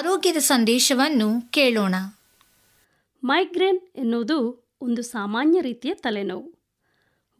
ವಾಕ್ಯದ 0.00 0.36
ಸಂದೇಶವನ್ನು 0.36 1.50
ಕೇಳೋಣ. 1.50 1.94
ಮೈಗ್ರೇನ್ 3.24 3.80
ಎನ್ನುವುದು 3.96 4.66
ಒಂದು 4.80 5.02
ಸಾಮಾನ್ಯ 5.02 5.60
ರೀತಿಯ 5.60 5.94
ತಲೆನೋವು. 5.94 6.52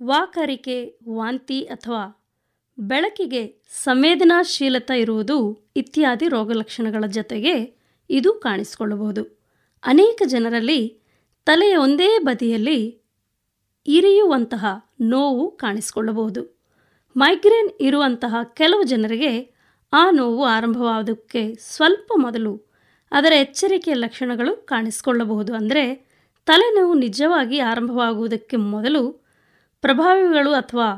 ವಾಕರಿಕೆ, 0.02 0.98
ವಾಂತಿ 1.08 1.62
ಅಥವಾ 1.62 2.24
ಬೆಳಕಿಗೆ 2.78 3.62
ಸಂವೇದನಾಶೀಲತೆ 3.82 5.00
ಇರುವುದು 5.00 5.58
ಇತ್ಯಾದಿ 5.76 6.28
ರೋಗಲಕ್ಷಣಗಳ 6.28 7.04
ಜೊತೆಗೆ 7.06 7.76
ಇದು 8.10 8.34
ಕಾಣಿಸಿಕೊಳ್ಳಬಹುದು. 8.34 9.40
ಅನೇಕ 9.84 10.22
ಜನರಲ್ಲಿ 10.26 11.00
ತಲೆಯ 11.44 11.76
ಒಂದೇ 11.76 12.18
ಬದಿಯಲ್ಲಿ 12.18 13.00
ಇರಿಯುವಂತಹ 13.86 14.66
ನೋವು 15.00 15.50
ಕಾಣಿಸಿಕೊಳ್ಳಬಹುದು. 15.50 16.60
ಮೈಗ್ರೇನ್ 17.16 17.70
ಇರುವಂತಹ 17.80 18.34
ಕೆಲವು 18.54 18.82
ಜನರಿಗೆ 18.82 19.51
ಆ 19.92 20.10
ನೋವು 20.10 20.44
ಆರಂಭವಾದಕ್ಕೆ 20.44 21.54
ಸ್ವಲ್ಪ 21.54 22.12
ಮೊದಲು 22.16 22.52
ಅದರ 23.12 23.32
ಎಚ್ಚರಿಕೆಯ 23.36 23.94
ಲಕ್ಷಣಗಳು 23.94 24.56
ಕಾಣಿಸಿಕೊಳ್ಳಬಹುದು. 24.66 25.54
ಅಂದರೆ 25.54 25.84
ತಲೆನೋವು 26.46 26.94
ನಿಜವಾಗಿ 26.94 27.58
ಆರಂಭವಾಗುವುದಕ್ಕೆ 27.58 28.56
ಮೊದಲು 28.56 29.02
ಪ್ರಭಾವಿಗಳು 29.80 30.52
ಅಥವಾ 30.52 30.88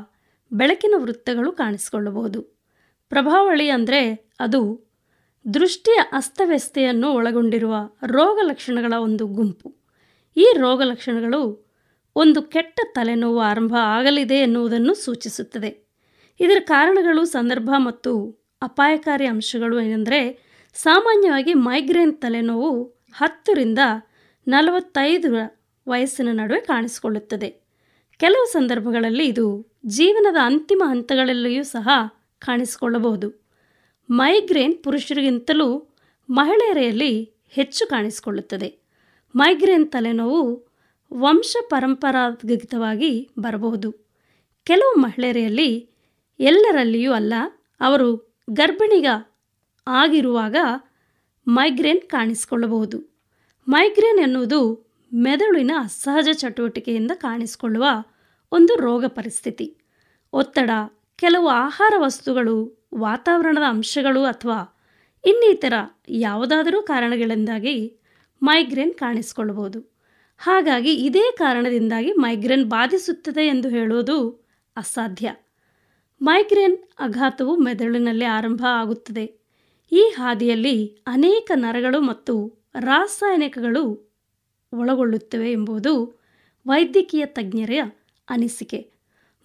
ಬೆಳಕಿನ 0.53 0.93
ವೃತ್ತಗಳು 0.97 1.51
ಕಾಣಿಸಿಕೊಳ್ಳಬಹುದು. 1.51 2.41
ಪ್ರಭಾವಳಿ 3.09 3.69
ಅಂದರೆ 3.69 4.31
ಅದು 4.39 4.61
ದೃಷ್ಟಿಯ 5.53 5.99
ಅಸ್ತವ್ಯಸ್ತೆಯನ್ನು 6.11 7.11
ಒಳಗೊಂಡಿರುವ 7.11 7.75
ರೋಗ 8.07 8.39
ಲಕ್ಷಣಗಳ 8.43 8.93
ಒಂದು 8.97 9.27
ಗುಂಪು. 9.27 9.69
ಈ 10.37 10.45
ರೋಗ 10.57 10.81
ಲಕ್ಷಣಗಳು 10.83 11.41
ಒಂದು 12.15 12.41
ಕೆಟ್ಟ 12.43 12.79
ತಲೆನೋವು 12.93 13.39
ಆರಂಭ 13.39 13.75
ಆಗಲಿದೆ 13.79 14.35
ಎನ್ನುವುದನ್ನು 14.35 14.93
ಸೂಚಿಸುತ್ತದೆ. 14.93 15.71
ಇದರ 16.39 16.57
ಕಾರಣಗಳು 16.65 17.25
ಸಂದರ್ಭ 17.25 17.69
ಮತ್ತು 17.77 18.11
ಅಪಾಯಕಾರಿ 18.61 19.25
ಅಂಶಗಳು 19.25 19.79
ಏನೆಂದರೆ, 19.79 20.39
ಸಾಮಾನ್ಯವಾಗಿ 20.73 21.53
ಮೈಗ್ರೇನ್ 21.53 22.17
ತಲೆನೋವು 22.17 22.83
ಹತ್ತರಿಂದ 23.13 23.79
ನಲವತ್ತೈದು 24.47 25.61
ವಯಸ್ಸಿನ 25.87 26.29
ನಡುವೆ 26.31 26.59
ಕಾಣಿಸಿಕೊಳ್ಳುತ್ತದೆ. 26.59 27.65
ಕೆಲವು 28.17 28.51
ಸಂದರ್ಭಗಳಲ್ಲಿ 28.51 29.25
ಇದು 29.25 29.67
ಜೀವನದ 29.85 30.35
ಅಂತಿಮ 30.43 30.83
ಹಂತಗಳಲ್ಲಿಯೂ 30.85 31.63
ಸಹ 31.63 31.89
ಕಾಣಿಸಿಕೊಳ್ಳಬಹುದು. 32.39 33.45
ಮೈಗ್ರೇನ್ 34.09 34.83
ಪುರುಷರಿಗಿಂತಲೂ 34.83 35.87
ಮಹಿಳೆಯರಲ್ಲಿ 36.29 37.33
ಹೆಚ್ಚು 37.49 37.89
ಕಾಣಿಸಿಕೊಳ್ಳುತ್ತದೆ. 37.89 38.79
ಮೈಗ್ರೇನ್ 39.35 39.91
ತಲೆನೋವು 39.91 40.67
ವಂಶ 41.13 41.55
ಪರಂಪರಾಗತವಾಗಿ 41.69 43.29
ಬರಬಹುದು. 43.39 43.91
ಕೆಲವು 44.63 44.99
ಮಹಿಳೆಯರಲ್ಲಿ 44.99 45.89
ಎಲ್ಲರಲ್ಲಿಯೂ 46.39 47.13
ಅಲ್ಲ, 47.13 47.33
ಅವರು 47.81 48.24
ಗರ್ಭಿಣಿಗ 48.49 49.05
ಆಗಿರುವಾಗ 49.87 50.55
ಮೈಗ್ರೇನ್ 51.47 52.01
ಕಾಣಿಸಿಕೊಳ್ಳಬಹುದು. 52.01 53.15
ಮೈಗ್ರೇನ್ 53.67 54.19
ಎನ್ನುವುದು 54.19 54.85
ಮೆದುಳಿನ 55.13 55.71
ಅಸಹಜ 55.79 56.29
ಚಟುವಟಿಕೆಯಿಂದ 56.31 57.11
ಕಾಣಿಸಿಕೊಳ್ಳುವ 57.15 57.85
ಒಂದು 58.51 58.75
ರೋಗ 58.75 59.05
ಪರಿಸ್ಥಿತಿ. 59.05 59.77
ಒತ್ತಡ, 60.33 60.69
ಕೆಲವು 61.15 61.47
ಆಹಾರ 61.47 61.93
ವಸ್ತುಗಳು, 61.97 62.87
ವಾತಾವರಣದ 62.95 63.63
ಅಂಶಗಳು 63.67 64.23
ಅಥವಾ 64.23 64.77
ಇನ್ನಿತರ 65.25 65.73
ಯಾವುದಾದರೂ 66.09 66.81
ಕಾರಣಗಳಿಂದಾಗಿ 66.81 67.99
ಮೈಗ್ರೇನ್ 68.43 68.93
ಕಾಣಿಸಿಕೊಳ್ಳಬಹುದು. 68.93 69.95
ಹಾಗಾಗಿ 70.37 70.93
ಇದೇ 70.93 71.31
ಕಾರಣದಿಂದಾಗಿ 71.31 72.11
ಮೈಗ್ರೇನ್ 72.11 72.65
ಬಾಧಿಸುತ್ತದೆ 72.65 73.47
ಎಂದು 73.47 73.69
ಹೇಳುವುದು 73.69 74.45
ಅಸಾಧ್ಯ. 74.77 75.35
ಮೈಗ್ರೇನ್ 76.25 76.77
ಆಘಾತವು 76.99 77.55
ಮೆದುಳಿನಲ್ಲಿ 77.55 78.25
ಆರಂಭ 78.25 78.65
ಆಗುತ್ತದೆ. 78.69 79.39
ಈ 79.91 80.13
ಹಾದಿಯಲ್ಲಿ 80.17 81.03
ಅನೇಕ 81.07 81.51
ನರಗಳು 81.55 82.01
ಮತ್ತು 82.01 82.65
ರಾಸಾಯನಿಕಗಳು 82.79 84.13
ಒಳಗೊಳ್ಳುತ್ತವೆ 84.73 85.51
ಎಂಬುದು 85.51 86.21
ವೈದ್ಯಕೀಯ 86.67 87.25
ತಜ್ಞರ 87.25 87.71
ಅನಿಸಿಕೆ. 88.29 88.91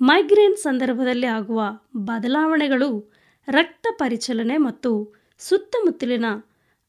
ಮೈಗ್ರೇನ್ 0.01 0.57
ಸಂದರ್ಭದಲ್ಲಿ 0.57 1.27
ಆಗುವ 1.27 1.63
ಬದಲಾವಣೆಗಳು 1.97 3.15
ರಕ್ತ 3.49 3.87
ಪರಿಚಲನೆ 3.99 4.57
ಮತ್ತು 4.57 5.15
ಸುತ್ತಮುತ್ತಲಿನ 5.39 6.25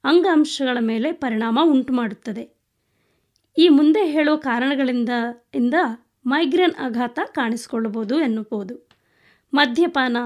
ಅಂಗಾಂಶಗಳ 0.03 0.77
ಮೇಲೆ 0.81 1.11
ಪರಿಣಾಮ 1.11 1.59
ಉಂಟುಮಾಡುತ್ತದೆ. 1.63 2.55
ಈ 3.57 3.69
ಮುಂದೆ 3.69 4.05
ಹೇಳುವ 4.05 4.35
ಕಾರಣಗಳಿಂದ 4.35 5.09
ಇಂದ 5.53 5.73
ಮೈಗ್ರೇನ್ 6.25 6.75
ಆಘಾತ 6.79 7.19
ಕಾಣಿಸಿಕೊಳ್ಳಬಹುದು 7.25 8.19
ಎನ್ನಬಹುದು 8.19 8.90
ಮದ್ಯಪಾನ, 9.53 10.17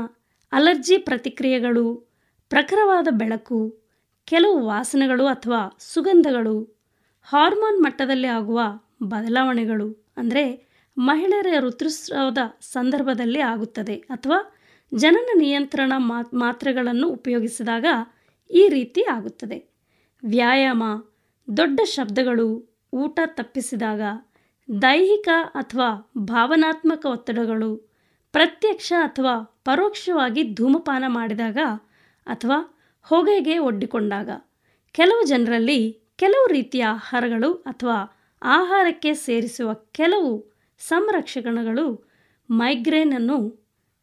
ಅಲರ್ಜಿ 0.52 0.98
ಪ್ರತಿಕ್ರಿಯೆಗಳು, 0.98 2.16
ಪ್ರಖರವಾದ 2.50 3.08
ಬೆಳಕು, 3.12 3.82
ಕೆಲವು 4.26 4.66
ವಾಸನೆಗಳು 4.66 5.26
ಅಥವಾ 5.26 5.78
ಸುಗಂಧಗಳು, 5.80 6.86
ಹಾರ್ಮೋನ್ 7.24 7.84
ಮಟ್ಟದಲ್ಲಿ 7.84 8.28
ಆಗುವ 8.28 8.62
ಬದಲಾವಣೆಗಳು 9.04 10.14
ಅಂದರೆ 10.18 10.44
ಮಹಿಳೆಯರ 10.98 11.48
ಋತುಸ್ರಾವದ 11.60 12.38
ಸಂದರ್ಭದಲ್ಲಿ 12.62 13.42
ಆಗುತ್ತದೆ 13.42 13.96
ಅಥವಾ 13.96 14.62
ಜನನ 14.94 15.30
ನಿಯಂತ್ರಣ 15.40 15.94
ಮಾತ್ರೆಗಳನ್ನು 16.34 17.10
ಉಪಯೋಗಿಸಿದಾಗ 17.10 17.86
ಈ 18.50 18.70
ರೀತಿ 18.70 19.02
ಆಗುತ್ತದೆ. 19.02 19.58
ವ್ಯಾಯಾಮ, 20.24 20.84
ದೊಡ್ಡ 21.58 21.80
ಶಬ್ದಗಳು, 21.86 22.78
ಊಟ 22.94 23.20
ತಪ್ಪಿಸಿದಾಗ 23.26 24.02
ದೈಹಿಕ 24.82 25.30
ಅಥವಾ 25.56 26.12
ಭಾವನಾತ್ಮಕ 26.18 27.06
ಒತ್ತಡಗಳು 27.06 27.95
ಪ್ರತ್ಯಕ್ಷ 28.36 28.94
ಅಥವಾ 29.04 29.34
ಪರೋಕ್ಷವಾಗಿ 29.64 30.54
ಧೂಮಪಾನ 30.54 31.04
ಮಾಡಿದಾಗ 31.08 31.58
ಅಥವಾ 32.28 32.58
ಹೊಗೆಗೆ 33.06 33.58
ಒಡ್ಡಿಕೊಂಡಾಗ, 33.58 34.30
ಕೆಲವು 34.96 35.26
ಜನರಲ್ಲಿ 35.26 35.80
ಕೆಲವು 36.16 36.48
ರೀತಿಯ 36.48 36.84
ಆಹಾರಗಳು 36.90 37.54
ಅಥವಾ 37.54 37.98
ಆಹಾರಕ್ಕೆ 38.42 39.14
ಸೇರಿಸುವ 39.14 39.74
ಕೆಲವು 39.92 40.32
ಸಂರಕ್ಷಕಣಗಳು 40.80 41.86
ಮೈಗ್ರೇನನ್ನು 42.50 43.38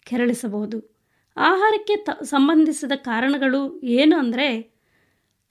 ಕೆರಳಿಸಬಹುದು. 0.06 0.78
ಆಹಾರಕ್ಕೆ 1.37 1.97
ತ, 1.97 2.11
ಸಂಬಂಧಿಸಿದ 2.23 2.92
ಕಾರಣಗಳು 3.02 3.61
ಏನು 3.92 4.18
ಅಂದರೆ, 4.18 4.49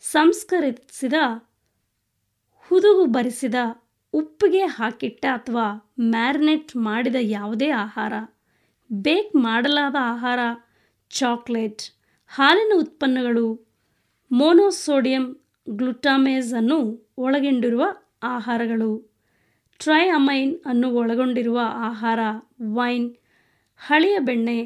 ಸಂಸ್ಕರಿಸಿದ 0.04 1.14
ಹುದುಗು 2.72 3.06
ಬರಿಸಿದ 3.06 3.56
ಉಪ್ಪಿಗೆ 4.14 4.66
ಹಾಕಿಟ್ಟ 4.78 5.26
ಅಥವಾ 5.34 5.66
ಮ್ಯಾರಿನೇಟ್ 6.10 6.76
ಮಾಡಿದ 6.76 7.16
ಯಾವುದೇ 7.30 7.70
ಆಹಾರ. 7.70 8.14
ಬೇಕ್ 8.94 9.36
ಮಾಡಲಾದ 9.36 9.96
ಆಹಾರ, 10.00 10.40
ಚಾಕ್ಲೇಟ್, 11.10 11.82
ಹಾಲಿನ 12.28 12.72
ಉತ್ಪನ್ನಗಳು, 12.76 13.68
ಮೋನೋಸೋಡಿಯಂ 14.32 15.44
ಗ್ಲುಟಾಮೇಸ್ 15.70 16.54
ಅನ್ನು 16.54 17.10
ಒಳಗೊಂಡಿರುವ 17.18 17.84
ಆಹಾರಗಳು. 18.24 19.12
ಟ್ರೈಅಮೈನ್ 19.78 20.62
ಅನ್ನು 20.66 20.90
ಒಳಗೊಂಡಿರುವ 20.90 21.60
ಆಹಾರ, 21.64 22.20
ವೈನ್, 22.74 23.16
ಹಳೆಯ 23.78 24.20
ಬೆಣ್ಣೆ, 24.20 24.66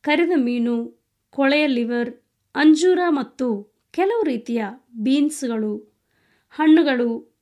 ಕರಿದ 0.00 0.32
ಮೀನು, 0.36 1.00
ಕೊಳೆಯ 1.30 1.66
ಲಿವರ್, 1.66 2.22
ಅಂಜೂರ 2.54 2.98
ಮತ್ತು 3.08 3.74
ಕೆಲವು 3.90 4.22
ರೀತಿಯ 4.22 4.64
ಬೀನ್ಸ್ಗಳು. 4.96 5.98
ಹಣ್ಣುಗಳು 6.50 7.38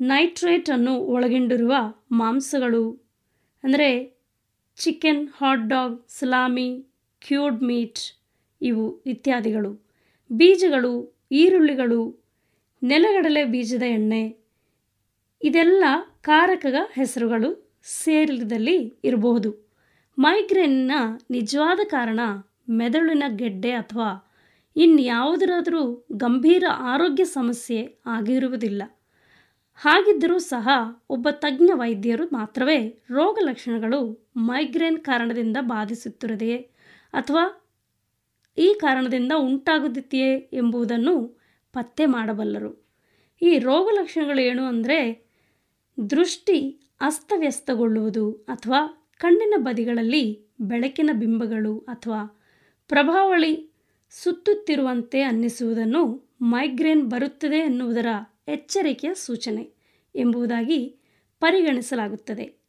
ನೈಟ್ರೇಟನ್ನು 0.00 0.94
ಒಳಗೊಂಡಿರುವ 0.94 1.74
ಮಾಂಸಗಳು. 2.12 2.92
ಅಂದರೆ 3.64 4.21
chicken 4.76 5.28
hot 5.28 5.68
dog 5.68 6.04
salami 6.08 6.68
cured 7.20 7.62
meat 7.62 8.00
ಇವು 8.62 9.02
ಇತ್ಯಾದಿಗಳು. 9.06 9.72
ಬೀಜಗಳು, 10.32 10.92
ಈರುಳ್ಳಿಗಳು, 11.32 12.00
ನೆಲಗಡಲೆ 12.82 13.44
ಬೀಜದ 13.44 13.82
ಎಣ್ಣೆ, 13.82 14.24
ಇದೆಲ್ಲ 15.42 15.84
ಕಾರಕದ 16.20 16.74
ಹೆಸರುಗಳು 16.92 17.50
ಸೇರಿದಲ್ಲಿ 17.84 18.78
ಇರಬಹುದು. 19.04 19.50
ಮೈಗ್ರೇನ್ನ 20.18 20.92
ನಿಜವಾದ 21.30 21.80
ಕಾರಣ 21.84 22.20
ಮೆದುಳಿನ 22.70 23.22
ಗೆಡ್ಡೆ 23.36 23.72
ಅಥವಾ 23.72 24.10
ಇನ್ಯಾವುದರಾದರೂ 24.76 26.06
ಗಂಭೀರ 26.12 26.64
ಆರೋಗ್ಯ 26.92 27.24
ಸಮಸ್ಯೆ 27.24 27.98
ಆಗಿರುವುದಿಲ್ಲ. 28.06 28.82
ಹಾಗಿದ್ದರೂ 29.74 30.38
ಸಹ 30.38 30.68
ಒಬ್ಬ 31.10 31.28
ತಜ್ಞ 31.30 31.70
ವೈದ್ಯರು 31.74 32.24
ಮಾತ್ರವೇ 32.24 33.02
ರೋಗ 33.10 33.38
ಲಕ್ಷಣಗಳು 33.42 34.30
ಮೈಗ್ರೇನ್ 34.36 34.98
ಕಾರಣದಿಂದ 34.98 35.56
ಬಾಧಿಸುತ್ತಿರದೆಯೇ 35.60 36.56
ಅಥವಾ 37.12 37.58
ಈ 38.58 38.74
ಕಾರಣದಿಂದ 38.80 39.32
ಉಂಟಾಗುತ್ತಿದೆಯೇ 39.36 40.36
ಎಂಬುದನ್ನು 40.36 41.42
ಪತ್ತೆ 41.72 42.06
ಮಾಡಬಲ್ಲರು. 42.06 42.86
ಈ 43.42 43.58
ರೋಗ 43.58 43.88
ಲಕ್ಷಣಗಳು 43.92 44.40
ಏನು 44.40 44.64
ಅಂದರೆ 44.64 45.26
ದೃಷ್ಟಿ 46.10 46.80
ಅಸ್ತವ್ಯಸ್ತಗೊಳ್ಳುವುದು 47.00 48.32
ಅಥವಾ 48.32 49.08
ಕಣ್ಣಿನ 49.18 49.54
ಬದಿಗಳಲ್ಲಿ 49.56 50.46
ಬೆಳಕಿನ 50.60 51.10
ಬಿಂಬಗಳು 51.12 51.78
ಅಥವಾ 51.78 52.40
ಪ್ರಭಾವಳಿ 52.88 53.70
ಸುತ್ತುತ್ತಿರುವಂತೆ 54.10 55.22
ಅನ್ನಿಸುವುದನ್ನು 55.22 56.32
ಮೈಗ್ರೇನ್ 56.42 57.02
ಬರುತ್ತದೆ 57.02 57.56
ಎನ್ನುವುದರ 57.56 58.06
ಎಚ್ಚರಿಕೆಯ 58.48 59.14
ಸೂಚನೆ 59.14 59.70
ಎಂಬುದಾಗಿ 60.14 60.96
ಪರಿಗಣಿಸಲಾಗುತ್ತದೆ. 61.40 62.62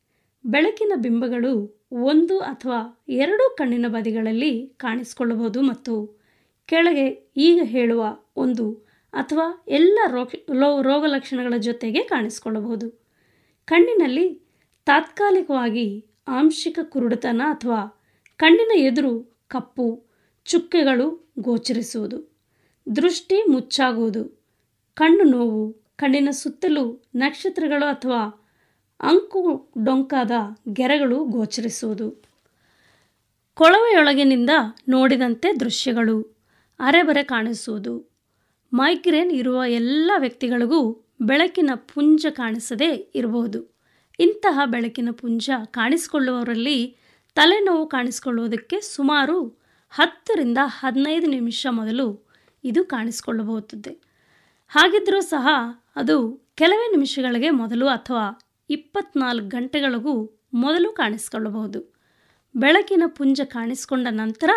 ಬೆಳಕಿನ 0.45 0.91
ಬಿಂಬಗಳು 0.95 1.83
ಒಂದು 1.91 2.39
ಅಥವಾ 2.39 3.03
ಎರಡು 3.09 3.55
ಕಣ್ಣಿನ 3.57 3.85
ಬದಿಗಳಲ್ಲಿ 3.87 4.67
ಕಾಣಿಸಿಕೊಳ್ಳಬಹುದು 4.67 5.61
ಮತ್ತು 5.61 6.19
ಕೆಳಗೆ 6.65 7.31
ಈಗ 7.37 7.59
ಹೇಳುವ 7.63 8.17
ಒಂದು 8.35 8.71
ಅಥವಾ 9.13 9.63
ಎಲ್ಲ 9.67 9.99
ರೋಗ 10.07 10.27
ಲೋ 10.53 10.81
ರೋಗ 10.81 11.05
ಲಕ್ಷಣಗಳ 11.07 11.53
ಜೊತೆಗೆ 11.57 12.03
ಕಾಣಿಸಿಕೊಳ್ಳಬಹುದು. 12.03 12.89
ಕಣ್ಣಿನಲ್ಲಿ 13.65 14.41
ತಾತ್ಕಾಲಿಕವಾಗಿ 14.85 16.05
ಆಂಶಿಕ 16.27 16.79
ಕುರುಡುತನ 16.83 17.41
ಅಥವಾ 17.45 18.03
ಕಣ್ಣಿನ 18.37 18.71
ಎದುರು 18.79 19.43
ಕಪ್ಪು, 19.47 20.05
ಚುಕ್ಕೆಗಳು 20.45 21.33
ಗೋಚರಿಸುವುದು. 21.39 22.33
ದೃಷ್ಟಿ 22.95 23.43
ಮುಚ್ಚಾಗುವುದು. 23.49 24.42
ಕಣ್ಣು 24.95 25.23
ನೋವು, 25.23 25.73
ಕಣ್ಣಿನ 25.95 26.29
ಸುತ್ತಲೂ 26.31 27.03
ನಕ್ಷತ್ರಗಳು 27.15 27.85
ಅಥವಾ 27.85 28.49
ಅಂಕು 28.99 29.71
ಡೊಂಕಾದ 29.83 30.31
ಗೆರೆಗಳು 30.73 31.23
ಗೋಚರಿಸುವುದು. 31.23 32.23
ಕೊಳವೆಯೊಳಗಿನಿಂದ 33.53 34.49
ನೋಡಿದಂತೆ 34.89 35.59
ದೃಶ್ಯಗಳು, 35.59 36.43
ಅರೆಬರೆ 36.79 37.23
ಕಾಣಿಸುವುದು. 37.23 38.13
ಮೈಗ್ರೇನ್ 38.73 39.31
ಇರುವ 39.31 39.63
ಎಲ್ಲ 39.65 40.11
ವ್ಯಕ್ತಿಗಳಿಗೂ 40.17 41.09
ಬೆಳಕಿನ 41.21 41.69
ಪುಂಜ 41.75 42.25
ಕಾಣಿಸದೇ 42.29 43.11
ಇರಬಹುದು. 43.15 43.77
ಇಂತಹ 44.19 44.61
ಬೆಳಕಿನ 44.65 45.09
ಪುಂಜ 45.11 45.49
ಕಾಣಿಸಿಕೊಳ್ಳುವವರಲ್ಲಿ 45.65 46.97
ತಲೆನೋವು 47.35 47.87
ಕಾಣಿಸಿಕೊಳ್ಳುವುದಕ್ಕೆ 47.87 48.79
ಸುಮಾರು 48.79 49.41
ಹತ್ತರಿಂದ 49.89 50.57
ಹದಿನೈದು 50.63 51.27
ನಿಮಿಷ 51.27 51.67
ಮೊದಲು 51.69 52.27
ಇದು 52.63 52.85
ಕಾಣಿಸಿಕೊಳ್ಳಬಹುತ್ತದೆ 52.85 54.12
ಹಾಗಿದ್ದರೂ 54.67 55.21
ಸಹ 55.21 55.47
ಅದು 55.95 56.45
ಕೆಲವೇ 56.55 56.91
ನಿಮಿಷಗಳಿಗೆ 56.91 57.49
ಮೊದಲು 57.49 57.87
ಅಥವಾ 57.87 58.49
ಇಪ್ಪತ್ನಾಲ್ಕು 58.69 59.47
ಗಂಟೆಗಳಿಗೂ 59.47 60.43
ಮೊದಲು 60.53 60.91
ಕಾಣಿಸಿಕೊಳ್ಳಬಹುದು. 60.91 62.03
ಬೆಳಕಿನ 62.55 63.03
ಪುಂಜ 63.07 63.41
ಕಾಣಿಸಿಕೊಂಡ 63.45 64.07
ನಂತರ 64.09 64.49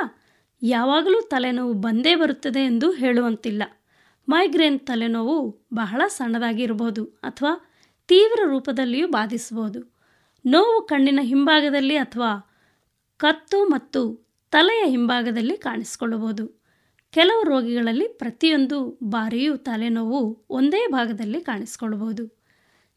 ಯಾವಾಗಲೂ 0.63 1.21
ತಲೆನೋವು 1.21 1.73
ಬಂದೇ 1.73 2.15
ಬರುತ್ತದೆ 2.15 2.65
ಎಂದು 2.65 2.91
ಹೇಳುವಂತಿಲ್ಲ. 2.91 3.63
ಮೈಗ್ರೇನ್ 4.29 4.81
ತಲೆನೋವು 4.81 5.67
ಬಹಳ 5.75 6.03
ಸಣ್ಣದಾಗಿ 6.07 6.63
ಇರಬಹುದು 6.63 7.05
ಅಥವಾ 7.05 7.73
ತೀವ್ರ 8.09 8.41
ರೂಪದಲ್ಲಿಯೂ 8.45 9.09
ಬಾಧಿಸಬಹುದು. 9.09 9.97
ನೋವು 10.47 10.87
ಕಣ್ಣಿನ 10.87 11.19
ಹಿಂಭಾಗದಲ್ಲಿ 11.23 11.97
ಅಥವಾ 11.97 12.53
ಕತ್ತು 13.17 13.65
ಮತ್ತು 13.65 14.33
ತಲೆಯ 14.51 14.91
ಹಿಂಭಾಗದಲ್ಲಿ 14.91 15.57
ಕಾಣಿಸಿಕೊಳ್ಳಬಹುದು. 15.57 16.56
ಕೆಲವು 17.16 17.42
ರೋಗಿಗಳಲ್ಲಿ 17.42 18.08
ಪ್ರತಿಯೊಂದು 18.08 18.99
ಬಾರಿಯೂ 19.02 19.56
ತಲೆನೋವು 19.56 20.46
ಒಂದೇ 20.50 20.87
ಭಾಗದಲ್ಲಿ 20.87 21.40
ಕಾಣಿಸ್ಕೊಳ್ಬೋದು 21.40 22.25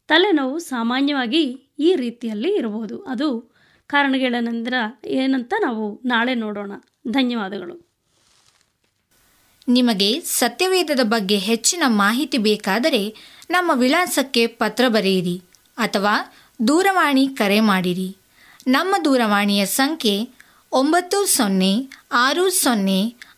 ತಲೆನೋವು 0.07 0.59
ಸಾಮಾನ್ಯವಾಗಿ 0.59 1.43
ಈ 1.79 1.95
ರೀತಿಯಲ್ಲಿ 1.95 2.55
ಇರಬಹುದು. 2.55 3.03
ಅದು 3.03 3.27
ಕಾರಣಗಳೇನೆಂದ್ರ 3.87 4.73
ಏನಂತ 5.05 5.53
ನಾವು 5.61 6.01
ನಾಳೆ 6.05 6.35
ನೋಡೋಣ. 6.35 6.71
ಧನ್ಯವಾದಗಳು. 7.07 7.75
ನಿಮಗೆ 9.67 10.19
ಸತ್ಯವೇದದ 10.19 10.99
ಬಗ್ಗೆ 11.03 11.37
ಹೆಚ್ಚಿನ 11.37 11.83
ಮಾಹಿತಿ 11.87 12.37
ಬೇಕಾದರೆ 12.37 13.15
ನಮ್ಮ 13.49 13.71
ವಿಳಾಸಕ್ಕೆ 13.75 14.47
ಪತ್ರ 14.47 14.87
ಬರೆಯಿರಿ 14.87 15.41
ಅಥವಾ 15.77 16.15
ದೂರವಾಣಿ 16.67 17.27
ಕರೆ 17.27 17.59
ಮಾಡಿರಿ. 17.59 18.17
ನಮ್ಮ 18.67 18.95
ದೂರವಾಣಿಯ 19.05 19.65
ಸಂಖ್ಯೆ 19.65 20.29
ಒಂಬತ್ತು 20.71 21.25
ಸೊನ್ನೆ 21.25 21.73
ಆರು 22.11 22.49
ಸೊನ್ನೆ 22.49 23.15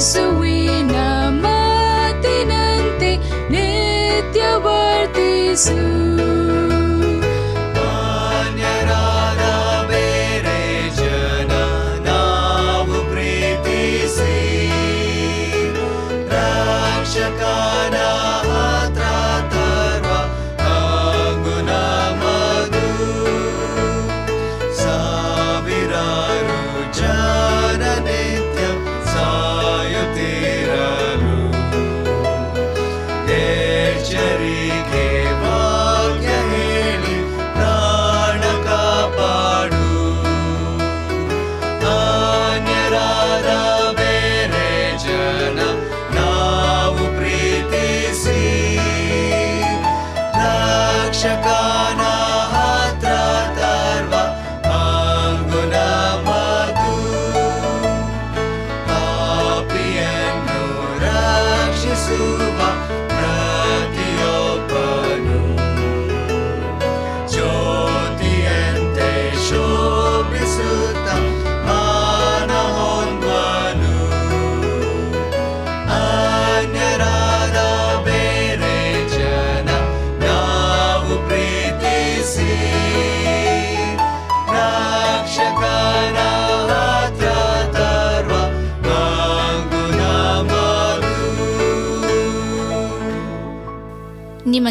ीना 0.00 1.08
मातिनन्ति 1.42 3.12
नित्यवर्तिसु 3.52 4.80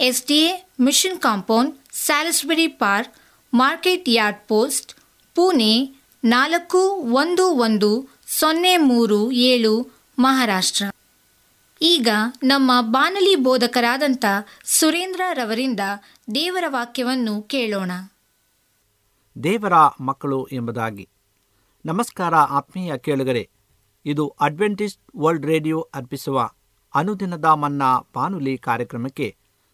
S 0.00 0.26
D 0.26 0.34
A 0.34 0.66
mission 0.80 1.18
compound, 1.18 1.74
Salisbury 1.92 2.66
park, 2.66 3.14
market 3.54 4.04
yard 4.08 4.38
post, 4.48 4.94
Pune 5.34 6.02
ನಾಲ್ಕು 6.24 6.78
ಒಂದು 7.14 7.50
ಒಂದು 7.50 8.08
ಸೊನ್ನೆ 8.26 8.76
ಮೂರು 8.76 9.30
ಏಳು 9.30 9.90
ಮಹಾರಾಷ್ಟ್ರ. 10.18 10.84
ಈಗ 11.82 12.08
ನಮ್ಮ 12.42 12.70
ಬಾನಲಿ 12.80 13.36
ಬೋಧಕರಾದಂಥ 13.36 14.24
ಸುರೇಂದ್ರ 14.64 15.20
ರವರಿಂದ 15.32 15.80
ದೇವರ 16.34 16.64
ವಾಕ್ಯವನ್ನು 16.68 17.42
ಕೇಳೋಣ. 17.42 17.90
ದೇವರ 19.44 19.72
ಮಕ್ಕಳು 20.00 20.48
ಎಂಬುದಾಗಿ. 20.52 21.08
ನಮಸ್ಕಾರ 21.86 22.34
ಆತ್ಮೀಯ 22.34 22.98
ಕೇಳುಗರೆ, 22.98 23.50
ಇದು 24.06 24.28
ಅಡ್ವೆಂಟಿಸ್ಟ್ 24.28 25.00
ವರ್ಲ್ಡ್ 25.16 25.46
ರೇಡಿಯೋ 25.46 25.80
ಅರ್ಪಿಸುವ 25.94 26.50
ಅನುದಿನದ 26.94 27.44
ಮನ್ನಾ 27.44 27.98
ಬಾನುಲಿ 28.14 28.58
ಕಾರ್ಯಕ್ರಮಕ್ಕೆ 28.58 29.36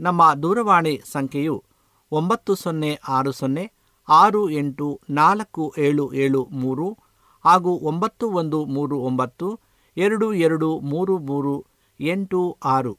ನಮ್ಮ 0.00 0.34
ದೂರವಾಣಿ 0.42 1.00
ಸಂಖ್ಯೆಯು 1.12 1.64
ಒಂಬತ್ತು 2.12 2.54
ಸೊನ್ನೆ 2.54 3.00
ಆರು 3.08 3.32
ಸೊನ್ನೆ 3.32 3.72
ಆರು 4.08 4.50
ಎಂಟು 4.50 5.00
ನಾಲ್ಕು 5.10 5.74
ಏಳು 5.78 6.14
ಏಳು 6.14 6.44
ಮೂರು 6.44 6.98
ಹಾಗೂ 7.44 7.72
ಒಂಬತ್ತು 7.78 8.30
ಒಂದು 8.30 8.64
ಮೂರು 8.64 8.96
ಒಂಬತ್ತು 8.98 9.60
ಎರಡು 9.96 10.34
ಎರಡು 10.34 10.80
ಮೂರು 10.80 11.18
ಮೂರು 11.18 11.66
ಎಂಟು 12.00 12.58
ಆರು. 12.64 12.98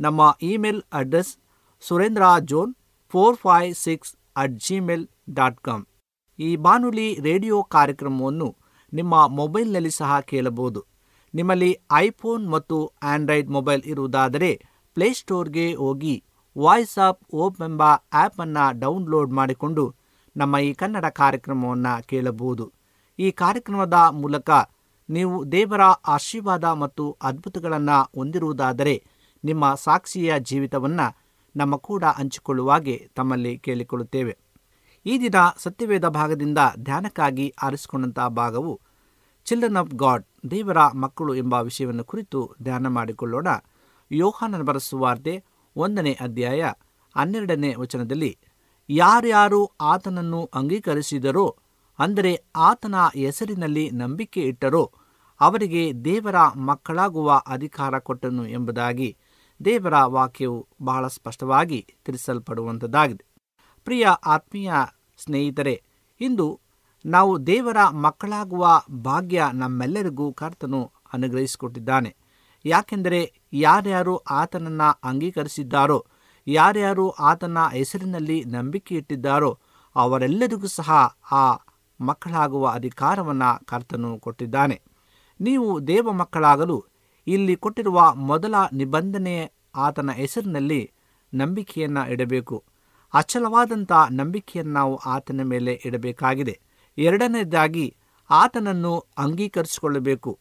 ನಮ್ಮ 0.00 0.36
email 0.42 0.82
address 0.92 1.38
Surendra 1.80 2.22
John 2.44 2.74
four 3.08 3.36
five 3.36 3.74
six 3.74 4.14
at 4.36 4.52
Gmail 4.52 5.08
dot 5.30 5.60
com. 5.60 5.84
ಈ 6.38 6.56
ಬಾನುಲಿ 6.56 7.14
ರೇಡಿಯೋ 7.14 7.62
ಕಾರ್ಯಕ್ರಮವನ್ನು 7.62 8.56
ನಿಮ್ಮ 8.92 9.26
ಮೊಬೈಲ್ನಲ್ಲಿ 9.26 9.90
ಸಹ 9.90 10.20
ಕೇಳಬಹುದು. 10.20 10.80
ನಿಮ್ಮಲ್ಲಿ 11.34 11.78
ಐಫೋನ್ 11.92 12.50
ಮತ್ತು 12.50 12.76
ಆಂಡ್ರಾಯ್ಡ್ 13.02 13.50
ಮೊಬೈಲ್ 13.50 13.82
ಇರುವುದಾದರೆ 13.84 14.50
ಪ್ಲೇಸ್ಟೋರ್ಗೆ 14.94 15.74
ಹೋಗಿ 15.74 16.24
ವಾಯ್ಸ್ 16.58 16.98
ಆಫ್ 16.98 17.34
ಓಪ್ 17.34 17.60
ಎಂಬ 17.60 17.82
ಆ್ಯಪನ್ನು 18.12 18.78
ಡೌನ್ಲೋಡ್ 18.78 19.32
ಮಾಡಿಕೊಂಡು 19.32 19.94
ನಮ್ಮ 20.36 20.58
ಈ 20.58 20.72
ಕನ್ನಡ 20.72 21.04
ಕಾರ್ಯಕ್ರಮವನ್ನು 21.04 22.06
ಕೇಳಬಹುದು. 22.06 22.72
ಈ 23.18 23.30
ಕಾರ್ಯಕ್ರಮದ 23.30 23.98
ಮೂಲಕ 24.10 24.50
ನೀವು 25.10 25.52
ದೇವರ 25.52 25.80
ಆಶೀರ್ವಾದ 26.06 26.64
ಮತ್ತು 26.64 27.16
ಅದ್ಭುತಗಳನ್ನು 27.22 28.10
ಹೊಂದಿರುವುದಾದರೆ 28.18 29.02
ನಿಮ್ಮ 29.44 29.74
ಸಾಕ್ಷಿಯ 29.74 30.38
ಜೀವಿತವನ್ನು 30.38 31.06
ನಮ್ಮ 31.56 31.76
ಕೂಡ 31.76 32.04
ಹಂಚಿಕೊಳ್ಳುವಾಗೆ 32.04 33.08
ತಮ್ಮಲ್ಲಿ 33.14 33.58
ಕೇಳಿಕೊಳ್ಳುತ್ತೇವೆ. 33.58 34.36
ಈ 35.06 35.20
ದಿನ 35.20 35.34
ಸತ್ಯವೇದ 35.58 36.08
ಭಾಗದಿಂದ 36.08 36.58
ಧ್ಯಾನಕ್ಕಾಗಿ 36.78 37.54
ಆರಿಸಿಕೊಂಡಂತಹ 37.62 38.28
ಭಾಗವು 38.28 38.80
ಚಿಲ್ಡ್ರನ್ 39.44 39.76
ಆಫ್ 39.76 39.94
ಗಾಡ್, 39.94 40.24
ದೇವರ 40.50 40.76
ಮಕ್ಕಳು 40.94 41.34
ಎಂಬ 41.34 41.54
ವಿಷಯವನ್ನು 41.54 42.04
ಕುರಿತು 42.04 42.56
ಧ್ಯಾನ 42.62 42.86
ಮಾಡಿಕೊಳ್ಳೋಣ. 42.88 43.48
ಯೋಹಾನನ 44.12 44.62
ಬರೆಸುವಾರ್ತೆ 44.62 45.44
ಒಂದನೇ 45.78 46.12
ಅಧ್ಯಾಯ 46.20 46.62
ಹನ್ನೆರಡನೇ 47.16 47.74
ವಚನದಲ್ಲಿ, 47.78 48.38
ಯಾರ್ಯಾರು 48.90 49.60
ಆತನನ್ನು 49.80 50.50
ಅಂಗೀಕರಿಸಿದರೋ, 50.54 51.56
ಅಂದರೆ 51.98 52.32
ಆತನ 52.56 52.94
ಹೆಸರಿನಲ್ಲಿ 53.14 53.90
ನಂಬಿಕೆ 53.90 54.40
ಇಟ್ಟರೋ, 54.40 54.92
ಅವರಿಗೆ 55.40 55.92
ದೇವರ 56.04 56.38
ಮಕ್ಕಳಾಗುವ 56.56 57.42
ಅಧಿಕಾರ 57.46 57.98
ಕೊಟ್ಟನು 57.98 58.46
ಎಂಬುದಾಗಿ 58.46 59.16
ದೇವರ 59.64 59.94
ವಾಕ್ಯವು 60.04 60.68
ಬಹಳ 60.82 61.06
ಸ್ಪಷ್ಟವಾಗಿ 61.06 61.86
ತಿಳಿಸಲ್ಪಡುವಂಥದ್ದಾಗಿದೆ. 62.04 63.24
ಪ್ರಿಯ 63.84 64.06
ಆತ್ಮೀಯ 64.26 64.72
ಸ್ನೇಹಿತರೆ, 65.18 65.82
ಇಂದು 66.20 66.60
ನಾವು 67.06 67.46
ದೇವರ 67.46 67.76
ಮಕ್ಕಳಾಗುವ 67.90 68.82
ಭಾಗ್ಯ 69.00 69.44
ನಮ್ಮೆಲ್ಲರಿಗೂ 69.54 70.32
ಕರ್ತನು 70.32 70.92
ಅನುಗ್ರಹಿಸಿಕೊಟ್ಟಿದ್ದಾನೆ. 71.12 72.16
ಯಾಕೆಂದರೆ 72.68 73.20
ಯಾರ್ಯಾರು 73.52 74.14
ಆತನನ್ನು 74.16 74.88
ಅಂಗೀಕರಿಸಿದ್ದಾರೋ, 75.04 75.98
ಯಾರ್ಯಾರು 76.46 77.10
ಆತನ 77.10 77.58
ಹೆಸರಿನಲ್ಲಿ 77.72 78.44
ನಂಬಿಕೆ 78.44 78.94
ಇಟ್ಟಿದ್ದಾರೋ 78.94 79.58
ಅವರೆಲ್ಲರಿಗೂ 79.96 80.66
ಸಹ 80.66 80.90
ಆ 81.32 81.42
ಮಕ್ಕಳಾಗುವ 82.00 82.64
ಅಧಿಕಾರವನ್ನು 82.68 83.50
ಕರ್ತನು 83.66 84.18
ಕೊಟ್ಟಿದ್ದಾನೆ. 84.18 84.82
ನೀವು 85.40 85.86
ದೇವ 85.86 86.12
ಮಕ್ಕಳಾಗಲು 86.12 86.84
ಇಲ್ಲಿ 87.26 87.56
ಕೊಟ್ಟಿರುವ 87.56 88.14
ಮೊದಲ 88.14 88.54
ನಿಬಂಧನೆ 88.72 89.36
ಆತನ 89.76 90.10
ಹೆಸರಿನಲ್ಲಿ 90.10 90.90
ನಂಬಿಕೆಯನ್ನು 91.34 92.10
ಇಡಬೇಕು. 92.10 92.64
ಅಚಲವಾದಂಥ 93.14 93.92
ನಂಬಿಕೆಯನ್ನು 94.10 94.72
ನಾವು 94.72 94.96
ಆತನ 94.96 95.40
ಮೇಲೆ 95.44 95.72
ಇಡಬೇಕಾಗಿದೆ. 95.84 96.54
ಎರಡನೇದಾಗಿ 96.98 97.86
ಆತನನ್ನು 98.30 98.92
ಅಂಗೀಕರಿಸಿಕೊಳ್ಳಬೇಕು. 99.18 100.38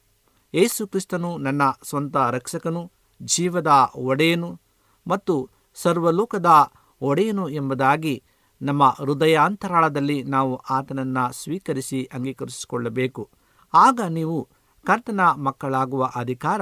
ಯೇಸು 0.53 0.87
ಕ್ರಿಸ್ತನು 0.87 1.37
ನನ್ನ 1.37 1.61
ಸ್ವಂತ 1.83 2.17
ರಕ್ಷಕನು, 2.17 2.91
ಜೀವದ 3.21 3.67
ಒಡೆಯನು 3.95 4.61
ಮತ್ತು 5.07 5.49
ಸರ್ವಲೋಕದ 5.75 6.45
ಒಡೆಯನು 7.01 7.49
ಎಂಬುದಾಗಿ 7.49 8.23
ನಮ್ಮ 8.61 8.83
ಹೃದಯಾಂತರಾಳದಲ್ಲಿ 8.89 10.23
ನಾವು 10.23 10.55
ಆತನನ್ನು 10.55 11.33
ಸ್ವೀಕರಿಸಿ 11.33 12.09
ಅಂಗೀಕರಿಸಿಕೊಳ್ಳಬೇಕು. 12.13 13.29
ಆಗ 13.73 13.99
ನೀವು 14.07 14.47
ಕರ್ತನ 14.85 15.19
ಮಕ್ಕಳಾಗುವ 15.19 16.03
ಅಧಿಕಾರ 16.15 16.61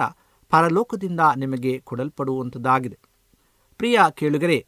ಪರಲೋಕದಿಂದ 0.52 1.19
ನಿಮಗೆ 1.36 1.80
ಕೊಡಲ್ಪಡುವಂಥದ್ದಾಗಿದೆ 1.80 2.98
ಪ್ರಿಯ 3.78 4.00
ಕೇಳುಗರೆ, 4.12 4.65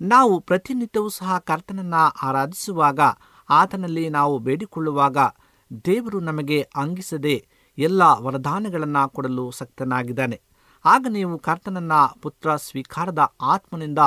ನಾವು 0.00 0.40
ಪ್ರತಿನಿತ್ಯವೂ 0.40 1.08
ಸಹ 1.08 1.38
ಕರ್ತನನ್ನು 1.38 2.02
ಆರಾಧಿಸುವಾಗ, 2.22 3.00
ಆತನಲ್ಲಿ 3.50 4.08
ನಾವು 4.08 4.38
ಬೇಡಿಕೊಳ್ಳುವಾಗ 4.38 5.18
ದೇವರು 5.84 6.20
ನಮಗೆ 6.20 6.68
ಅಂಗಿಸದೆ 6.76 7.36
ಎಲ್ಲ 7.78 8.02
ವರದಾನಗಳನ್ನು 8.02 9.08
ಕೊಡಲು 9.08 9.50
ಸಕ್ತನಾಗಿದ್ದಾನೆ. 9.50 10.42
ಆಗ 10.84 11.06
ನೀವು 11.10 11.38
ಕರ್ತನನ್ನ 11.38 11.92
ಪುತ್ರ 12.22 12.56
ಸ್ವೀಕಾರದ 12.56 13.34
ಆತ್ಮನಿಂದ 13.40 13.98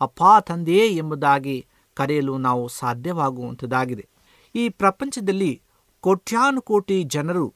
ಅಪ್ಪಾ 0.00 0.40
ತಂದೆಯೇ 0.40 0.86
ಎಂಬುದಾಗಿ 0.86 1.66
ಕರೆಯಲು 1.94 2.38
ನಾವು 2.38 2.68
ಸಾಧ್ಯವಾಗುವಂಥದ್ದಾಗಿದೆ. 2.68 4.08
ಈ 4.54 4.68
ಪ್ರಪಂಚದಲ್ಲಿ 4.68 5.62
ಕೋಟ್ಯಾನುಕೋಟಿ 6.00 7.02
ಜನರು 7.02 7.54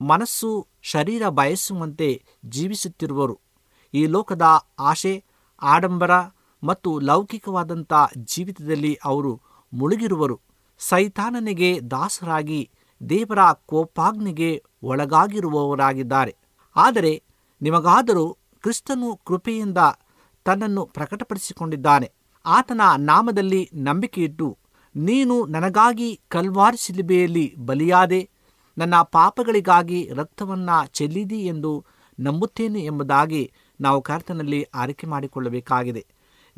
ಮನಸ್ಸು, 0.00 0.66
ಶರೀರ 0.82 1.28
ಬಯಸುವಂತೆ 1.28 2.22
ಜೀವಿಸುತ್ತಿರುವರು. 2.44 3.40
ಈ 3.94 4.06
ಲೋಕದ 4.06 4.42
ಆಶೆ, 4.78 5.24
ಆಡಂಬರ 5.62 6.10
ಮತ್ತು 6.62 7.00
ಲೌಕಿಕವಾದಂಥ 7.00 7.92
ಜೀವಿತದಲ್ಲಿ 8.16 8.98
ಅವರು 9.04 9.40
ಮುಳುಗಿರುವರು. 9.72 10.40
ಸೈತಾನನಿಗೆ 10.78 11.80
ದಾಸರಾಗಿ 11.90 12.70
ದೇವರ 13.08 13.38
ಕೋಪಾಗ್ನಿಗೆ 13.52 14.64
ಒಳಗಾಗಿರುವವರಾಗಿದ್ದಾರೆ. 14.82 16.36
ಆದರೆ 16.76 17.22
ನಿಮಗಾದರೂ 17.62 18.36
ಕ್ರಿಸ್ತನು 18.62 19.20
ಕೃಪೆಯಿಂದ 19.26 19.78
ತನ್ನನ್ನು 20.44 20.86
ಪ್ರಕಟಪಡಿಸಿಕೊಂಡಿದ್ದಾನೆ. 20.86 22.12
ಆತನ 22.46 22.80
ನಾಮದಲ್ಲಿ 22.98 23.70
ನಂಬಿಕೆಯಿಟ್ಟು, 23.74 24.58
ನೀನು 24.96 25.46
ನನಗಾಗಿ 25.46 26.20
ಕಲ್ವಾರ್ 26.28 26.76
ಶಿಲುಬೆಯಲ್ಲಿ 26.76 27.54
ಬಲಿಯಾದೆ, 27.56 28.30
ನನ್ನ 28.78 28.94
ಪಾಪಗಳಿಗಾಗಿ 29.02 30.10
ರಕ್ತವನ್ನು 30.14 30.86
ಚೆಲ್ಲಿದಿ 30.86 31.46
ಎಂದು 31.46 31.84
ನಂಬುತ್ತೇನೆ 32.20 32.80
ಎಂಬುದಾಗಿ 32.84 33.52
ನಾವು 33.80 34.02
ಕರ್ತನಲ್ಲಿ 34.02 34.62
ಆರೈಕೆ 34.74 35.06
ಮಾಡಿಕೊಳ್ಳಬೇಕಾಗಿದೆ. 35.06 36.06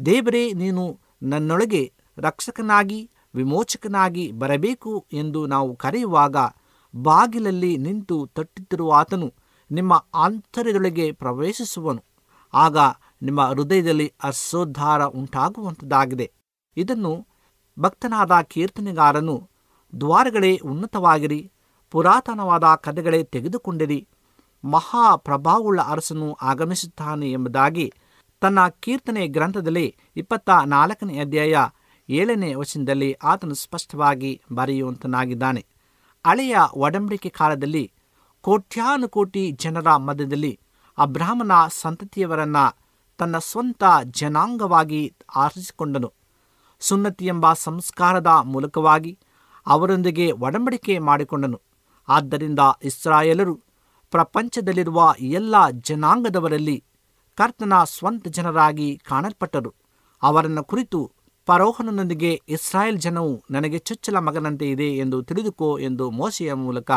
ದೇವರೇ, 0.07 0.53
ನೀನು 0.53 1.01
ನನ್ನೊಳಗೆ 1.23 1.93
ರಕ್ಷಕನಾಗಿ 2.19 3.11
ವಿಮೋಚಕನಾಗಿ 3.35 4.33
ಬರಬೇಕು 4.33 5.07
ಎಂದು 5.13 5.47
ನಾವು 5.47 5.77
ಕರೆಯುವಾಗ 5.77 6.37
ಬಾಗಿಲಲ್ಲಿ 6.95 7.77
ನಿಂತು 7.77 8.27
ತಟ್ಟುತ್ತಿರುವ 8.27 8.93
ಆತನು 8.93 9.35
ನಿಮ್ಮ 9.71 10.07
ಆಂತರ್ಯದೊಳಗೆ 10.15 11.13
ಪ್ರವೇಶಿಸುವನು. 11.13 12.05
ಆಗ 12.55 12.77
ನಿಮ್ಮ 13.23 13.41
ಹೃದಯದಲ್ಲಿ 13.43 14.15
ಅಸೋದ್ಧಾರ 14.23 15.05
ಉಂಟಾಗುವಂಥದ್ದಾಗಿದೆ 15.05 16.33
ಇದನ್ನು 16.77 17.27
ಭಕ್ತನಾದ 17.79 18.33
ಕೀರ್ತನೆಗಾರನು, 18.43 19.51
ದ್ವಾರಗಳೇ 20.01 20.57
ಉನ್ನತವಾಗಿರಿ, 20.57 21.53
ಪುರಾತನವಾದ 21.91 22.65
ಕಥೆಗಳೇ 22.65 23.23
ತೆಗೆದುಕೊಂಡಿರಿ, 23.23 24.09
ಮಹಾಪ್ರಭಾವುಳ್ಳ 24.65 25.81
ಅರಸನು 25.81 26.33
ಆಗಮಿಸುತ್ತಾನೆ 26.33 27.33
ಎಂಬುದಾಗಿ 27.33 27.93
ತನ್ನ 28.41 28.69
ಕೀರ್ತನೆ 28.69 29.27
ಗ್ರಂಥದಲ್ಲಿ 29.27 29.97
ಇಪ್ಪತ್ತ 30.17 30.51
ನಾಲ್ಕನೇ 30.67 31.19
ಅಧ್ಯಾಯ 31.19 31.57
ಏಳನೇ 32.09 32.55
ವಚನದಲ್ಲಿ 32.55 33.13
ಆತನು 33.13 33.55
ಸ್ಪಷ್ಟವಾಗಿ 33.55 34.43
ಬರೆಯುವಂತನಾಗಿದ್ದಾನೆ. 34.53 35.67
ಹಳೆಯ 36.27 36.57
ಒಡಂಬಡಿಕೆ 36.75 37.29
ಕಾಲದಲ್ಲಿ 37.29 37.93
ಕೋಟ್ಯಾನುಕೋಟಿ 38.41 39.51
ಜನರ 39.51 39.97
ಮಧ್ಯದಲ್ಲಿ 39.97 40.61
ಅಬ್ರಾಹ್ಮನ 40.99 41.53
ಸಂತತಿಯವರನ್ನ 41.81 42.57
ತನ್ನ 43.19 43.39
ಸ್ವಂತ 43.39 43.85
ಜನಾಂಗವಾಗಿ 44.05 45.15
ಆರಿಸಿಕೊಂಡನು. 45.37 46.13
ಸುನ್ನತಿ 46.81 47.27
ಎಂಬ 47.27 47.53
ಸಂಸ್ಕಾರದ 47.53 48.27
ಮೂಲಕವಾಗಿ 48.27 49.19
ಅವರೊಂದಿಗೆ 49.67 50.33
ಒಡಂಬಡಿಕೆ 50.33 50.99
ಮಾಡಿಕೊಂಡನು. 50.99 51.61
ಆದ್ದರಿಂದ 52.09 52.59
ಇಸ್ರಾಯೇಲರು 52.83 53.61
ಪ್ರಪಂಚದಲ್ಲಿರುವ 54.11 55.15
ಎಲ್ಲ 55.21 55.71
ಜನಾಂಗದವರಲ್ಲಿ 55.71 56.85
ಕರ್ತನ 57.35 57.73
ಸ್ವಂತ 57.85 58.29
ಜನರಾಗಿ 58.29 58.99
ಕಾಣಲ್ಪಟ್ಟರು. 58.99 59.75
ಅವರನ್ನು 60.23 60.65
ಕುರಿತು 60.65 61.13
ಫರೋಹನನೊಂದಿಗೆ 61.49 62.43
ಇಸ್ರಾಯೇಲ್ 62.49 62.99
ಜನವು 62.99 63.45
ನನಗೆ 63.51 63.79
ಚುಚ್ಚಲ 63.79 64.19
ಮಗನಂತೆ 64.19 64.71
ಇದೆ 64.71 64.85
ಎಂದು 64.85 65.23
ತಿಳಿದುಕೋ 65.23 65.79
ಎಂದು 65.79 66.11
ಮೋಸೆಯ 66.11 66.53
ಮೂಲಕ 66.53 66.91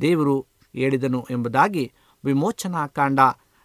ದೇವರು 0.00 0.46
ಹೇಳಿದನು 0.74 1.26
ಎಂಬುದಾಗಿ 1.30 1.92
ವಿಮೋಚನಾ 2.24 2.86
ಕಾಂಡ 2.86 3.20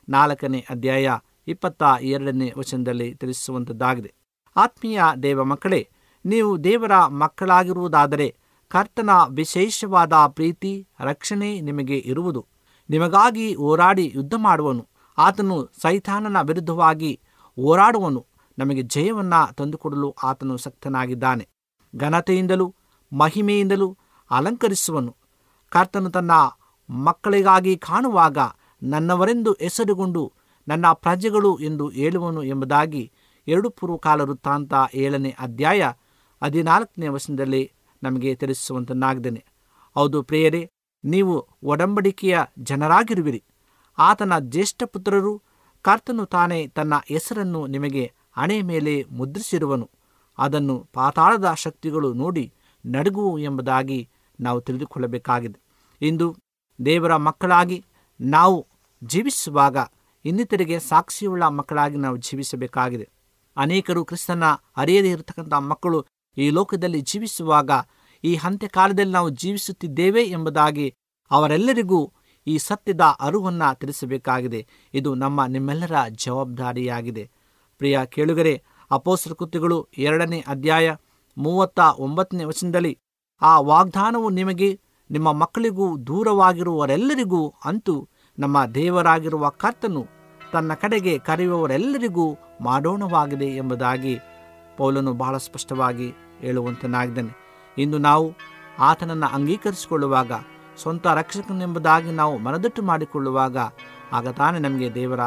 ನಾಲ್ಕನೇ 0.10 0.66
ಅಧ್ಯಾಯ 0.70 1.10
ಇಪ್ಪತ್ತ 1.48 1.84
ಎರಡನೇ 2.02 2.54
ವಚನದಲ್ಲಿ 2.58 3.16
ತಿಳಿಸುವಂಥದ್ದಾಗಿದೆ 3.16 4.14
ಆತ್ಮೀಯ 4.56 5.02
ದೇವ 5.24 5.44
ಮಕ್ಕಳೇ, 5.44 5.90
ನೀವು 6.26 6.64
ದೇವರ 6.64 7.06
ಮಕ್ಕಳಾಗಿರುವುದಾದರೆ 7.06 8.36
ಕರ್ತನ 8.70 9.10
ವಿಶೇಷವಾದ 9.30 10.14
ಪ್ರೀತಿ, 10.28 10.88
ರಕ್ಷಣೆ 11.00 11.62
ನಿಮಗೆ 11.62 11.98
ಇರುವುದು. 11.98 12.48
ನಿಮಗಾಗಿ 12.90 13.54
ಹೋರಾಡಿ 13.54 14.12
ಯುದ್ಧ 14.16 14.34
ಮಾಡುವನು 14.38 14.88
ಆತನು 15.18 15.70
ಸೈತಾನನ 15.82 16.42
ವಿರುದ್ಧವಾಗಿ 16.42 17.20
ಹೋರಾಡುವನು. 17.58 18.27
ನಮಗೆ 18.58 18.82
ಜಯವನ್ನು 18.82 19.54
ತಂದುಕೊಡಲು 19.54 20.16
ಆತನು 20.24 20.58
ಸಕ್ತನಾಗಿದ್ದಾನೆ. 20.58 21.48
ಘನತೆಯಿಂದಲೂ, 21.96 22.76
ಮಹಿಮೆಯಿಂದಲೂ 23.14 23.98
ಅಲಂಕರಿಸುವನು. 24.32 25.16
ಕರ್ತನು 25.70 26.10
ತನ್ನ 26.10 26.32
ಮಕ್ಕಳಿಗಾಗಿ 26.90 27.78
ಕಾಣುವಾಗ 27.78 28.38
ನನ್ನವರೆಂದು 28.84 29.58
ಹೆಸರುಗೊಂಡು 29.60 30.34
ನನ್ನ 30.68 30.86
ಪ್ರಜೆಗಳು 30.94 31.60
ಎಂದು 31.60 31.90
ಹೇಳುವನು 31.90 32.44
ಎಂಬುದಾಗಿ 32.44 33.12
ಎರಡು 33.48 33.70
ಪೂರ್ವಕಾಲ 33.70 34.22
ವೃತ್ತಾಂತ 34.22 34.74
ಏಳನೇ 34.94 35.36
ಅಧ್ಯಾಯ 35.40 35.92
ಹದಿನಾಲ್ಕನೇ 36.44 37.08
ವಚನದಲ್ಲಿ 37.08 37.72
ನಮಗೆ 38.04 38.36
ತಿಳಿಸುವಂತನಾಗಿದ್ದೇನೆ 38.36 39.46
ಹೌದು 39.94 40.24
ಪ್ರಿಯರೇ, 40.24 40.72
ನೀವು 41.06 41.48
ಒಡಂಬಡಿಕೆಯ 41.64 42.40
ಜನರಾಗಿರುವಿರಿ. 42.60 43.44
ಆತನ 43.98 44.40
ಜ್ಯೇಷ್ಠ 44.40 44.84
ಪುತ್ರರು, 44.84 45.42
ಕರ್ತನು 45.82 46.26
ತಾನೇ 46.26 46.68
ತನ್ನ 46.68 46.94
ಹೆಸರನ್ನು 47.10 47.68
ನಿಮಗೆ 47.68 48.14
ಹಣೆ 48.38 48.62
ಮೇಲೆ 48.62 49.04
ಮುದ್ರಿಸಿರುವನು. 49.12 49.90
ಅದನ್ನು 50.38 50.88
ಪಾತಾಳದ 50.94 51.54
ಶಕ್ತಿಗಳು 51.58 52.14
ನೋಡಿ 52.14 52.54
ನಡುಗುವು 52.86 53.40
ಎಂಬುದಾಗಿ 53.40 54.10
ನಾವು 54.40 54.62
ತಿಳಿದುಕೊಳ್ಳಬೇಕಾಗಿದೆ. 54.62 55.60
ಇಂದು 56.02 56.36
ದೇವರ 56.86 57.16
ಮಕ್ಕಳಾಗಿ 57.16 57.86
ನಾವು 58.20 58.68
ಜೀವಿಸುವಾಗ 59.04 59.78
ಇನ್ನಿತರಿಗೆ 60.26 60.80
ಸಾಕ್ಷಿಯುಳ್ಳ 60.80 61.44
ಮಕ್ಕಳಾಗಿ 61.44 61.98
ನಾವು 61.98 62.18
ಜೀವಿಸಬೇಕಾಗಿದೆ. 62.18 63.10
ಅನೇಕರು 63.58 64.06
ಕ್ರಿಸ್ತನ 64.06 64.44
ಅರಿಯದೇ 64.78 65.10
ಇರತಕ್ಕಂಥ 65.10 65.54
ಮಕ್ಕಳು 65.54 66.06
ಈ 66.38 66.50
ಲೋಕದಲ್ಲಿ 66.50 67.02
ಜೀವಿಸುವಾಗ 67.02 67.72
ಈ 68.24 68.36
ಅಂತ್ಯಕಾಲದಲ್ಲಿ 68.44 69.14
ನಾವು 69.14 69.30
ಜೀವಿಸುತ್ತಿದ್ದೇವೆ 69.30 70.24
ಎಂಬುದಾಗಿ 70.24 70.94
ಅವರೆಲ್ಲರಿಗೂ 71.32 72.12
ಈ 72.48 72.58
ಸತ್ಯದ 72.58 73.02
ಅರಿವನ್ನು 73.02 73.78
ತಿಳಿಸಬೇಕಾಗಿದೆ. 73.80 74.68
ಇದು 74.94 75.16
ನಮ್ಮ 75.16 75.46
ನಿಮ್ಮೆಲ್ಲರ 75.46 75.96
ಜವಾಬ್ದಾರಿಯಾಗಿದೆ. 76.12 77.30
ಪ್ರಿಯ 77.78 78.00
ಕೇಳುಗರೆ 78.06 78.64
ಅಪೋಸ್ತ್ರ 78.92 79.34
ಕೃತಿಗಳು 79.34 79.88
ಎರಡನೇ 79.98 80.44
ಅಧ್ಯಾಯ 80.48 80.96
ಮೂವತ್ತ 81.38 81.80
ಒಂಬತ್ತನೇ 81.98 82.44
ವಚನದಲ್ಲಿ, 82.44 83.00
ಆ 83.42 83.60
ವಾಗ್ದಾನವು 83.60 84.30
ನಿಮಗೆ 84.30 84.80
ನಿಮ್ಮ 85.12 85.32
ಮಕ್ಕಳಿಗೂ 85.32 85.98
ದೂರವಾಗಿರುವವರೆಲ್ಲರಿಗೂ 85.98 87.54
ಅಂತೂ 87.66 88.08
ನಮ್ಮ 88.40 88.66
ದೇವರಾಗಿರುವ 88.66 89.50
ಕರ್ತನು 89.50 90.08
ತನ್ನ 90.54 90.74
ಕಡೆಗೆ 90.74 91.20
ಕರೆಯುವವರೆಲ್ಲರಿಗೂ 91.20 92.38
ಮಾಡೋಣವಾಗಿದೆ 92.62 93.46
ಎಂಬುದಾಗಿ 93.46 94.20
ಪೌಲನು 94.78 95.14
ಬಹಳ 95.14 95.38
ಸ್ಪಷ್ಟವಾಗಿ 95.38 96.14
ಹೇಳುವಂತನಾಗಿದ್ದಾನೆ. 96.40 97.34
ಇಂದು 97.78 97.98
ನಾವು 97.98 98.34
ಆತನನ್ನು 98.80 99.28
ಅಂಗೀಕರಿಸಿಕೊಳ್ಳುವಾಗ, 99.34 100.32
ಸ್ವಂತ 100.82 101.08
ರಕ್ಷಕನೆಂಬುದಾಗಿ 101.08 102.12
ನಾವು 102.12 102.38
ಮನದಟ್ಟು 102.38 102.82
ಮಾಡಿಕೊಳ್ಳುವಾಗ, 102.82 103.58
ಆಗ 104.12 104.28
ತಾನೇ 104.28 104.60
ನಮಗೆ 104.60 104.96
ದೇವರ 104.96 105.20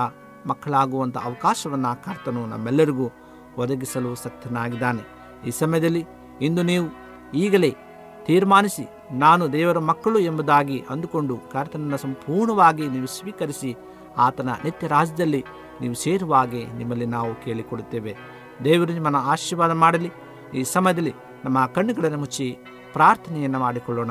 ಮಕ್ಕಳಾಗುವಂಥ 0.46 1.16
ಅವಕಾಶವನ್ನು 1.16 2.05
ಕರ್ತನು 2.05 2.46
ನಮ್ಮೆಲ್ಲರಿಗೂ 2.46 3.11
ಒದಗಿಸಲು 3.57 4.14
ಸಕ್ತನಾಗಿದ್ದಾನೆ. 4.14 5.03
ಈ 5.46 5.50
ಸಮಯದಲ್ಲಿ 5.50 6.07
ಇಂದು 6.40 6.62
ನೀವು 6.62 6.87
ಈಗಲೇ 7.35 7.76
ತೀರ್ಮಾನಿಸಿ 8.24 8.88
ನಾನು 9.12 9.53
ದೇವರ 9.53 9.79
ಮಕ್ಕಳು 9.79 10.18
ಎಂಬುದಾಗಿ 10.18 10.85
ಅಂದುಕೊಂಡು 10.90 11.37
ಕರ್ತನನ್ನು 11.37 11.96
ಸಂಪೂರ್ಣವಾಗಿ 11.96 12.88
ನೀವು 12.88 13.07
ಸ್ವೀಕರಿಸಿ 13.07 13.76
ಆತನ 14.18 14.48
ನಿತ್ಯ 14.48 14.87
ರಾಜ್ಯದಲ್ಲಿ 14.87 15.44
ನೀವು 15.81 15.94
ಸೇರುವ 15.94 16.35
ಹಾಗೆ 16.35 16.66
ನಿಮ್ಮಲ್ಲಿ 16.66 17.07
ನಾವು 17.07 17.35
ಕೇಳಿಕೊಡುತ್ತೇವೆ. 17.35 18.16
ದೇವರು 18.64 18.92
ನಿಮ್ಮನ್ನು 18.92 19.18
ಆಶೀರ್ವಾದ 19.18 19.72
ಮಾಡಲಿ. 19.72 20.12
ಈ 20.55 20.62
ಸಮಯದಲ್ಲಿ 20.62 21.14
ನಮ್ಮ 21.44 21.66
ಕಣ್ಣುಗಳನ್ನು 21.66 22.18
ಮುಚ್ಚಿ 22.18 22.59
ಪ್ರಾರ್ಥನೆಯನ್ನು 22.92 23.59
ಮಾಡಿಕೊಳ್ಳೋಣ. 23.59 24.11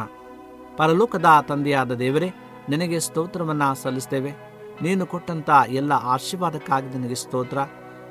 ಪರಲೋಕದ 0.77 1.25
ತಂದೆಯಾದ 1.47 1.91
ದೇವರೇ, 1.93 2.33
ನಿನಗೆ 2.69 2.99
ಸ್ತೋತ್ರವನ್ನು 2.99 3.75
ಸಲ್ಲಿಸ್ತೇವೆ 3.75 4.48
ನೀನು 4.81 5.05
ಕೊಟ್ಟಂಥ 5.05 5.49
ಎಲ್ಲ 5.69 5.93
ಆಶೀರ್ವಾದಕ್ಕಾಗಿ 5.93 6.97
ನಿನಗೆ 6.97 7.15
ಸ್ತೋತ್ರ. 7.15 7.57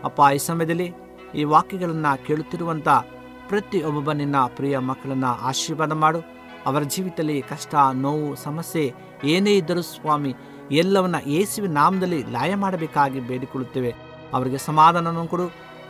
ಅಪ್ಪ, 0.05 0.21
ಈ 0.35 0.39
ಸಮಯದಲ್ಲಿ 0.39 0.95
ಈ 1.35 1.45
ವಾಕ್ಯಗಳನ್ನು 1.45 2.27
ಕೇಳುತ್ತಿರುವಂಥ 2.27 2.89
ಪ್ರತಿಯೊಬ್ಬ 3.49 4.13
ನಿನ್ನ 4.13 4.37
ಪ್ರಿಯ 4.57 4.79
ಮಕ್ಕಳನ್ನು 4.79 5.27
ಆಶೀರ್ವಾದ 5.27 5.93
ಮಾಡು. 5.93 6.21
ಅವರ 6.67 6.83
ಜೀವಿತದಲ್ಲಿ 6.83 7.43
ಕಷ್ಟ, 7.43 7.75
ನೋವು, 7.93 8.35
ಸಮಸ್ಯೆ 8.35 8.95
ಏನೇ 9.25 9.57
ಇದ್ದರೂ 9.57 9.83
ಸ್ವಾಮಿ, 9.83 10.35
ಎಲ್ಲವನ್ನ 10.71 11.15
ಯೇಸುವಿನ 11.27 11.73
ನಾಮದಲ್ಲಿ 11.73 12.23
ಲಾಯ 12.23 12.55
ಮಾಡಬೇಕಾಗಿ 12.55 13.21
ಬೇಡಿಕೊಳ್ಳುತ್ತೇವೆ. 13.21 13.95
ಅವರಿಗೆ 14.33 14.59
ಸಮಾಧಾನವನ್ನು 14.59 15.27
ಕೊಡು, 15.27 15.47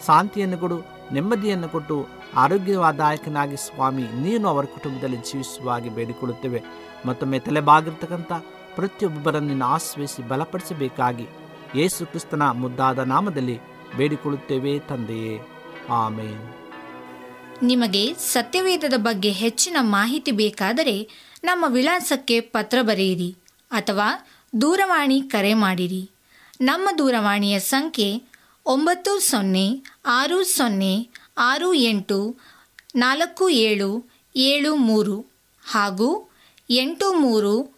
ಶಾಂತಿಯನ್ನು 0.06 0.58
ಕೊಡು, 0.58 0.78
ನೆಮ್ಮದಿಯನ್ನು 1.12 1.68
ಕೊಟ್ಟು, 1.68 2.06
ಆರೋಗ್ಯವಾದಾಯಕನಾಗಿ 2.36 3.56
ಸ್ವಾಮಿ, 3.56 4.02
ನೀನು 4.02 4.48
ಅವರ 4.48 4.64
ಕುಟುಂಬದಲ್ಲಿ 4.64 5.16
ಜೀವಿಸುವ 5.16 5.70
ಹಾಗೆ 5.70 5.88
ಬೇಡಿಕೊಳ್ಳುತ್ತೇವೆ. 5.88 6.62
ಮತ್ತೊಮ್ಮೆ 7.06 7.38
ತಲೆಬಾಗಿರ್ತಕ್ಕಂಥ 7.38 8.32
ಪ್ರತಿಯೊಬ್ಬರನ್ನು 8.78 9.64
ಆಶ್ರಯಿಸಿ 9.64 10.28
ಬಲಪಡಿಸಬೇಕಾಗಿ 10.28 11.26
ಯೇಸು 11.74 12.06
ಕ್ರಿಸ್ತನ 12.06 12.42
ಮುದ್ದಾದ 12.50 12.98
ನಾಮದಲ್ಲಿ 12.98 13.58
ಬೇಡಿಕೊಳ್ಳುತ್ತೇವೆ 13.96 14.78
ತಂದೆಯೇ. 14.78 15.40
ಆಮೇನ್. 15.90 16.54
ನಿಮಗೆ 17.62 18.14
ಸತ್ಯವೇದದ 18.14 18.94
ಬಗ್ಗೆ 18.96 19.32
ಹೆಚ್ಚಿನ 19.32 19.76
ಮಾಹಿತಿ 19.80 20.30
ಬೇಕಾದರೆ 20.30 21.10
ನಮ್ಮ 21.44 21.64
ವಿಳಾಸಕ್ಕೆ 21.68 22.40
ಪತ್ರ 22.40 22.78
ಬರೆಯಿರಿ 22.82 23.36
ಅಥವಾ 23.70 24.06
ದೂರವಾಣಿ 24.60 25.22
ಕರೆ 25.22 25.54
ಮಾಡಿರಿ. 25.54 26.10
ನಮ್ಮ 26.60 26.88
ದೂರವಾಣಿಯ 26.98 27.60
ಸಂಖ್ಯೆ 27.60 28.22
ಒಂಬತ್ತು 28.66 29.18
ಸೊನ್ನೆ 29.18 29.82
ಆರು 30.06 30.44
ಸೊನ್ನೆ 30.44 31.08
ಆರು 31.38 31.74
ಎಂಟು 31.74 32.36
ನಾಲ್ಕು 32.96 33.48
ಏಳು 33.48 34.10
ಏಳು 34.36 34.76
ಮೂರು 34.76 35.20
ಹಾಗೂ 35.70 36.30
ಎಂಟು 36.70 37.14
ಮೂರು 37.14 37.77